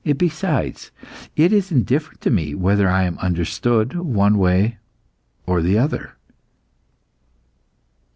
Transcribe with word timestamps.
Besides, 0.17 0.89
it 1.35 1.53
is 1.53 1.71
indifferent 1.71 2.21
to 2.21 2.31
me 2.31 2.55
whether 2.55 2.89
I 2.89 3.03
am 3.03 3.19
understood 3.19 3.93
one 3.95 4.39
way 4.39 4.79
or 5.45 5.61
the 5.61 5.77
other." 5.77 6.13